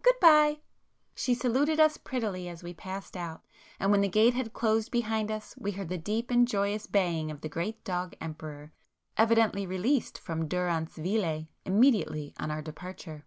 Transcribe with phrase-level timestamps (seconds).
[0.00, 0.60] Good bye!"
[1.14, 3.42] She saluted us prettily as we passed out,
[3.78, 7.30] and when the gate had closed behind us we heard the deep and joyous baying
[7.30, 8.72] of the great dog 'Emperor,'
[9.18, 13.26] evidently released from 'durance vile' immediately on our departure.